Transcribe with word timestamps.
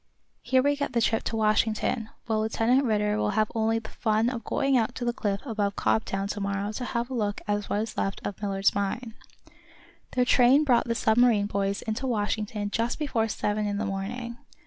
Here 0.41 0.63
we 0.63 0.75
get 0.75 0.93
the 0.93 0.99
trip 1.01 1.21
to 1.25 1.35
Washington, 1.35 2.09
while 2.25 2.41
Lieutenant 2.41 2.85
Ridder 2.85 3.19
will 3.19 3.37
have 3.37 3.51
only 3.53 3.77
the 3.77 3.89
fun 3.91 4.31
of 4.31 4.43
going 4.43 4.75
out 4.75 4.95
to 4.95 5.05
the 5.05 5.13
cliff 5.13 5.41
above 5.45 5.75
Cobtown 5.75 6.27
to 6.29 6.41
morrow 6.41 6.71
to 6.71 6.85
have 6.85 7.11
a 7.11 7.13
look 7.13 7.39
at 7.47 7.65
what 7.65 7.81
is 7.83 7.95
left 7.97 8.19
of 8.25 8.41
Millard's 8.41 8.73
mine." 8.73 9.13
Their 10.13 10.25
train 10.25 10.63
brought 10.63 10.87
the 10.87 10.95
submarine 10.95 11.45
boys 11.45 11.83
into 11.83 12.07
Washington 12.07 12.71
just 12.71 12.97
before 12.97 13.27
seven 13.27 13.67
in 13.67 13.77
the 13.77 13.85
morning. 13.85 14.37